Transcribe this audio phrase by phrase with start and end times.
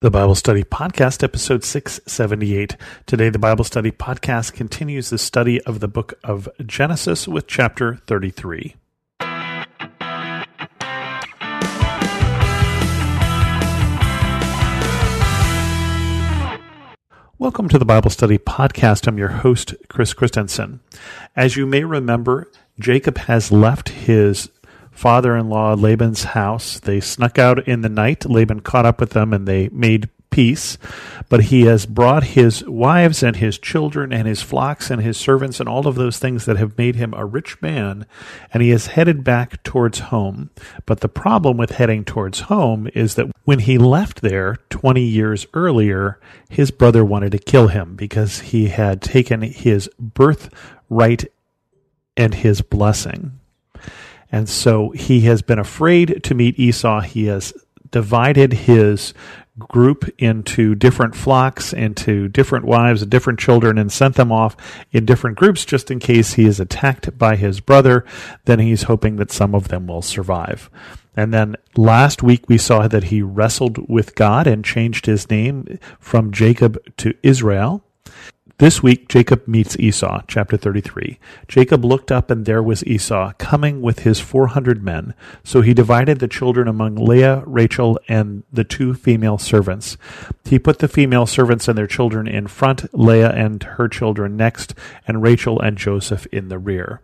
[0.00, 2.76] The Bible Study Podcast, episode 678.
[3.06, 7.96] Today, the Bible Study Podcast continues the study of the book of Genesis with chapter
[8.06, 8.76] 33.
[17.40, 19.08] Welcome to the Bible Study Podcast.
[19.08, 20.78] I'm your host, Chris Christensen.
[21.34, 24.48] As you may remember, Jacob has left his
[24.98, 26.80] father in law Laban's house.
[26.80, 28.28] They snuck out in the night.
[28.28, 30.76] Laban caught up with them and they made peace.
[31.28, 35.60] But he has brought his wives and his children and his flocks and his servants
[35.60, 38.06] and all of those things that have made him a rich man,
[38.52, 40.50] and he is headed back towards home.
[40.84, 45.46] But the problem with heading towards home is that when he left there 20 years
[45.54, 51.26] earlier, his brother wanted to kill him because he had taken his birthright
[52.16, 53.37] and his blessing.
[54.30, 57.00] And so he has been afraid to meet Esau.
[57.00, 57.52] He has
[57.90, 59.14] divided his
[59.58, 64.56] group into different flocks, into different wives and different children, and sent them off
[64.92, 68.04] in different groups just in case he is attacked by his brother.
[68.44, 70.70] Then he's hoping that some of them will survive.
[71.16, 75.78] And then last week we saw that he wrestled with God and changed his name
[75.98, 77.82] from Jacob to Israel.
[78.58, 81.20] This week, Jacob meets Esau, chapter 33.
[81.46, 85.14] Jacob looked up, and there was Esau, coming with his 400 men.
[85.44, 89.96] So he divided the children among Leah, Rachel, and the two female servants.
[90.44, 94.74] He put the female servants and their children in front, Leah and her children next,
[95.06, 97.00] and Rachel and Joseph in the rear.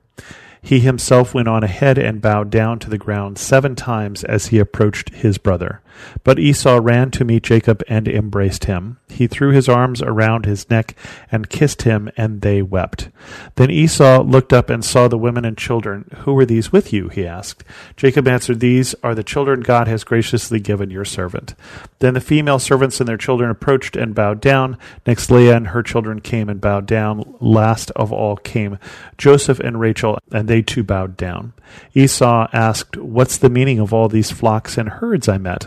[0.60, 4.58] He himself went on ahead and bowed down to the ground seven times as he
[4.58, 5.82] approached his brother.
[6.22, 8.98] But Esau ran to meet Jacob and embraced him.
[9.08, 10.96] He threw his arms around his neck
[11.30, 13.10] and kissed him, and they wept.
[13.56, 16.10] Then Esau looked up and saw the women and children.
[16.18, 17.08] Who are these with you?
[17.08, 17.64] he asked.
[17.96, 21.54] Jacob answered, These are the children God has graciously given your servant.
[22.00, 24.78] Then the female servants and their children approached and bowed down.
[25.06, 27.36] Next Leah and her children came and bowed down.
[27.40, 28.78] Last of all came
[29.16, 31.52] Joseph and Rachel, and they too bowed down.
[31.94, 35.66] Esau asked, What's the meaning of all these flocks and herds I met?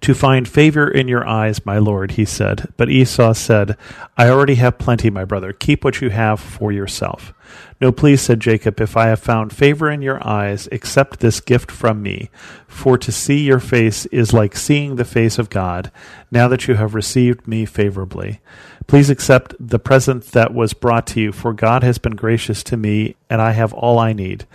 [0.00, 2.72] To find favor in your eyes, my lord, he said.
[2.76, 3.76] But Esau said,
[4.16, 5.52] I already have plenty, my brother.
[5.52, 7.34] Keep what you have for yourself.
[7.80, 11.70] No, please, said Jacob, if I have found favor in your eyes, accept this gift
[11.70, 12.30] from me.
[12.66, 15.90] For to see your face is like seeing the face of God,
[16.30, 18.40] now that you have received me favorably.
[18.88, 22.76] Please accept the present that was brought to you, for God has been gracious to
[22.76, 24.46] me, and I have all I need.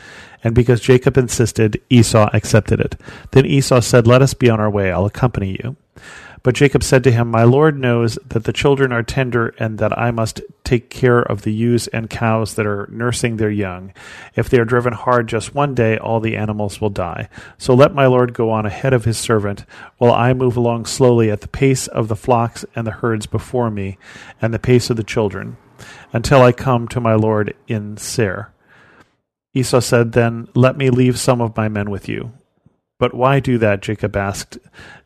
[0.44, 2.96] And because Jacob insisted, Esau accepted it.
[3.30, 5.76] Then Esau said, Let us be on our way, I'll accompany you.
[6.44, 9.98] But Jacob said to him, My Lord knows that the children are tender, and that
[9.98, 13.94] I must take care of the ewes and cows that are nursing their young.
[14.36, 17.30] If they are driven hard just one day, all the animals will die.
[17.58, 19.64] So let my Lord go on ahead of his servant,
[19.98, 23.72] while I move along slowly at the pace of the flocks and the herds before
[23.72, 23.98] me,
[24.42, 25.56] and the pace of the children,
[26.12, 28.52] until I come to my Lord in Seir.
[29.54, 32.34] Esau said, Then let me leave some of my men with you.
[33.00, 33.82] But why do that?
[33.82, 34.58] Jacob asked.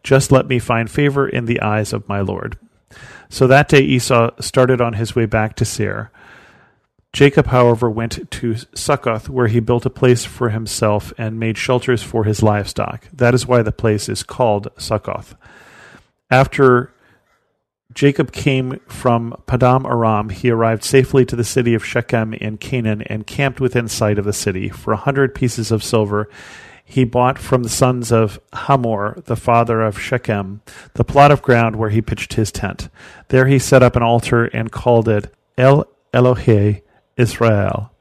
[0.04, 2.58] Just let me find favor in the eyes of my Lord.
[3.30, 6.12] So that day Esau started on his way back to Seir.
[7.14, 12.04] Jacob, however, went to Succoth, where he built a place for himself and made shelters
[12.04, 13.08] for his livestock.
[13.12, 15.36] That is why the place is called Succoth.
[16.30, 16.94] After
[17.98, 20.30] Jacob came from Paddan Aram.
[20.30, 24.26] He arrived safely to the city of Shechem in Canaan and camped within sight of
[24.26, 24.70] the city.
[24.70, 26.30] For a hundred pieces of silver,
[26.90, 30.62] he bought from the sons of Hamor, the father of Shechem,
[30.94, 32.88] the plot of ground where he pitched his tent.
[33.28, 36.82] There he set up an altar and called it El Elohe
[37.18, 37.92] Israel.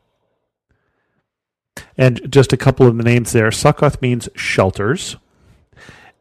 [1.98, 3.50] And just a couple of the names there.
[3.50, 5.16] Succoth means shelters,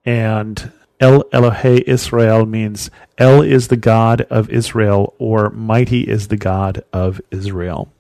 [0.04, 2.90] and El Elohe Israel means
[3.20, 7.94] El is the God of Israel, or Mighty is the God of Israel.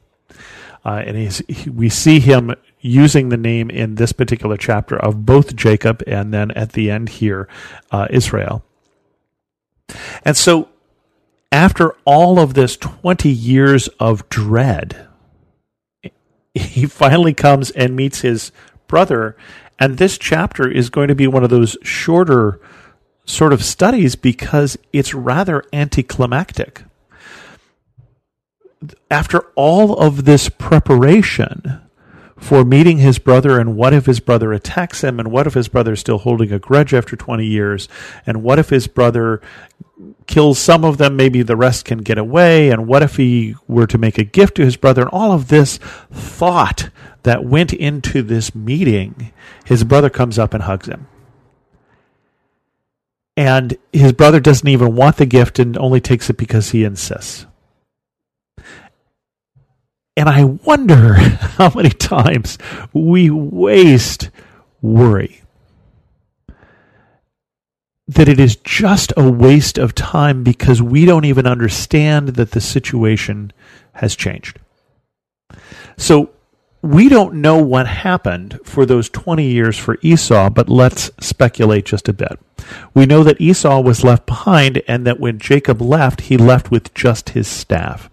[0.83, 2.55] Uh, and he, we see him
[2.85, 7.09] using the name in this particular chapter of both Jacob and then at the end
[7.09, 7.47] here,
[7.91, 8.63] uh, Israel.
[10.23, 10.69] And so,
[11.51, 15.07] after all of this 20 years of dread,
[16.53, 18.51] he finally comes and meets his
[18.87, 19.35] brother.
[19.79, 22.59] And this chapter is going to be one of those shorter
[23.25, 26.83] sort of studies because it's rather anticlimactic.
[29.09, 31.81] After all of this preparation
[32.37, 35.67] for meeting his brother, and what if his brother attacks him, and what if his
[35.67, 37.87] brother is still holding a grudge after 20 years,
[38.25, 39.41] and what if his brother
[40.27, 43.87] kills some of them, maybe the rest can get away, and what if he were
[43.87, 45.77] to make a gift to his brother, and all of this
[46.11, 46.89] thought
[47.23, 49.31] that went into this meeting,
[49.65, 51.07] his brother comes up and hugs him
[53.37, 57.45] And his brother doesn't even want the gift and only takes it because he insists.
[60.17, 62.57] And I wonder how many times
[62.93, 64.29] we waste
[64.81, 65.41] worry.
[68.07, 72.61] That it is just a waste of time because we don't even understand that the
[72.61, 73.51] situation
[73.93, 74.59] has changed.
[75.97, 76.29] So
[76.85, 82.07] we don't know what happened for those 20 years for Esau, but let's speculate just
[82.07, 82.39] a bit.
[82.93, 86.93] We know that Esau was left behind and that when Jacob left, he left with
[86.93, 88.07] just his staff.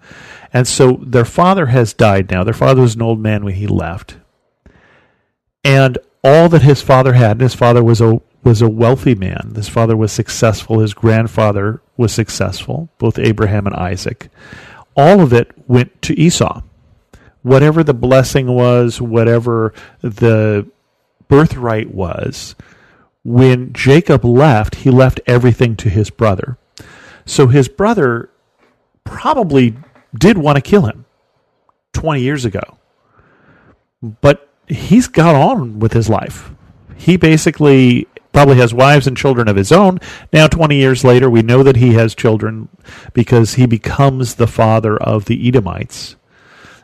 [0.52, 2.44] And so their father has died now.
[2.44, 4.16] Their father was an old man when he left.
[5.64, 9.52] And all that his father had, and his father was a was a wealthy man.
[9.54, 10.80] His father was successful.
[10.80, 14.28] His grandfather was successful, both Abraham and Isaac.
[14.96, 16.62] All of it went to Esau.
[17.42, 20.68] Whatever the blessing was, whatever the
[21.28, 22.54] birthright was,
[23.24, 26.58] when Jacob left, he left everything to his brother.
[27.24, 28.30] So his brother
[29.04, 29.76] probably
[30.14, 31.04] did want to kill him
[31.92, 32.78] 20 years ago.
[34.02, 36.50] But he's got on with his life.
[36.96, 40.00] He basically probably has wives and children of his own.
[40.32, 42.68] Now, 20 years later, we know that he has children
[43.12, 46.16] because he becomes the father of the Edomites.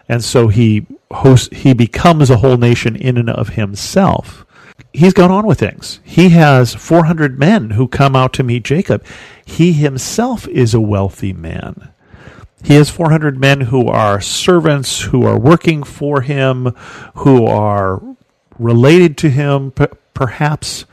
[0.09, 4.45] And so he hosts, he becomes a whole nation in and of himself.
[4.93, 6.01] He's gone on with things.
[6.05, 9.05] He has 400 men who come out to meet Jacob.
[9.45, 11.93] He himself is a wealthy man.
[12.63, 16.75] He has 400 men who are servants, who are working for him,
[17.15, 18.03] who are
[18.59, 19.73] related to him,
[20.15, 20.85] perhaps,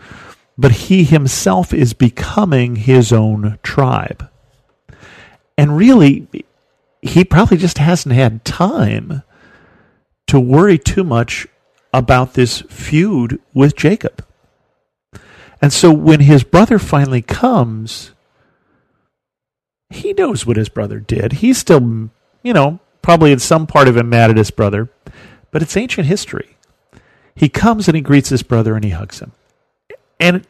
[0.57, 4.29] but he himself is becoming his own tribe.
[5.57, 6.27] And really,
[7.01, 9.23] he probably just hasn't had time
[10.27, 11.47] to worry too much
[11.93, 14.25] about this feud with Jacob.
[15.61, 18.11] And so when his brother finally comes,
[19.95, 21.33] he knows what his brother did.
[21.33, 22.09] He's still,
[22.43, 24.89] you know, probably in some part of him mad at his brother,
[25.51, 26.57] but it's ancient history.
[27.35, 29.31] He comes and he greets his brother and he hugs him.
[30.19, 30.47] And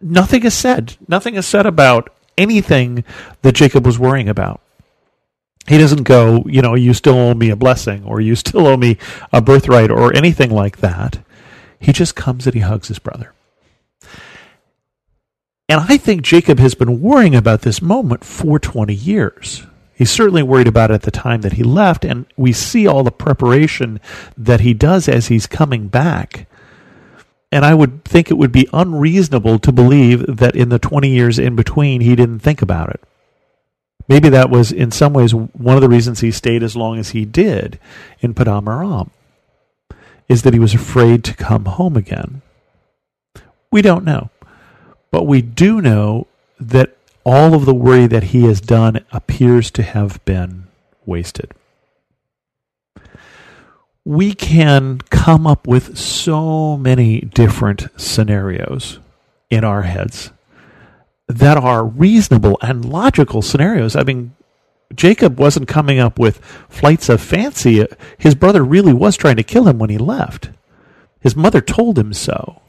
[0.00, 0.96] nothing is said.
[1.08, 3.04] Nothing is said about anything
[3.42, 4.60] that Jacob was worrying about.
[5.68, 8.76] He doesn't go, you know, you still owe me a blessing or you still owe
[8.76, 8.98] me
[9.32, 11.20] a birthright or anything like that.
[11.78, 13.32] He just comes and he hugs his brother.
[15.70, 19.64] And I think Jacob has been worrying about this moment for 20 years.
[19.94, 23.04] He's certainly worried about it at the time that he left, and we see all
[23.04, 24.00] the preparation
[24.36, 26.48] that he does as he's coming back.
[27.52, 31.38] And I would think it would be unreasonable to believe that in the 20 years
[31.38, 33.04] in between, he didn't think about it.
[34.08, 37.10] Maybe that was, in some ways, one of the reasons he stayed as long as
[37.10, 37.78] he did
[38.18, 39.12] in Paddan Aram,
[40.28, 42.42] is that he was afraid to come home again.
[43.70, 44.30] We don't know.
[45.10, 46.26] But we do know
[46.58, 50.64] that all of the worry that he has done appears to have been
[51.04, 51.52] wasted.
[54.04, 58.98] We can come up with so many different scenarios
[59.50, 60.30] in our heads
[61.28, 63.94] that are reasonable and logical scenarios.
[63.94, 64.34] I mean,
[64.94, 67.86] Jacob wasn't coming up with flights of fancy.
[68.18, 70.50] His brother really was trying to kill him when he left.
[71.20, 72.62] His mother told him so.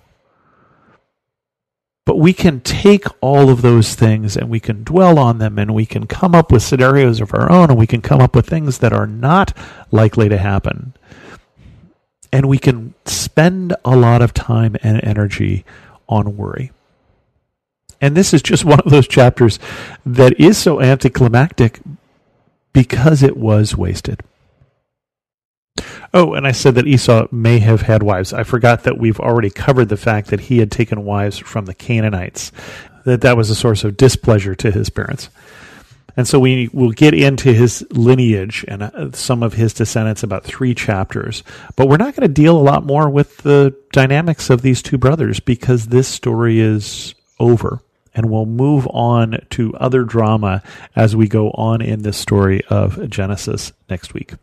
[2.06, 5.74] But we can take all of those things and we can dwell on them and
[5.74, 8.48] we can come up with scenarios of our own and we can come up with
[8.48, 9.55] things that are not
[9.91, 10.93] likely to happen.
[12.34, 15.63] And we can spend a lot of time and energy
[16.10, 16.72] on worry.
[18.00, 19.60] And this is just one of those chapters
[20.05, 21.79] that is so anticlimactic
[22.74, 24.24] because it was wasted.
[26.13, 28.34] Oh, and I said that Esau may have had wives.
[28.34, 31.74] I forgot that we've already covered the fact that he had taken wives from the
[31.74, 32.51] Canaanites,
[33.06, 35.30] that that was a source of displeasure to his parents.
[36.18, 40.44] And so we will get into his lineage and uh, some of his descendants about
[40.44, 41.44] three chapters.
[41.77, 44.98] But we're not going to deal a lot more with the dynamics of these two
[44.98, 47.82] brothers because this story is over
[48.13, 50.62] and we'll move on to other drama
[50.96, 54.34] as we go on in this story of Genesis next week.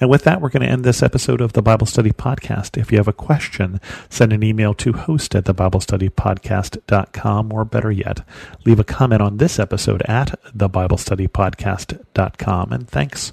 [0.00, 2.76] And with that, we're going to end this episode of the Bible Study Podcast.
[2.76, 8.20] If you have a question, send an email to host at thebiblestudypodcast.com, or better yet,
[8.64, 12.72] leave a comment on this episode at thebiblestudypodcast.com.
[12.72, 13.32] And thanks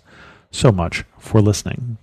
[0.52, 1.98] so much for listening.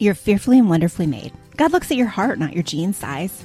[0.00, 1.32] You're fearfully and wonderfully made.
[1.56, 3.44] God looks at your heart, not your jean size.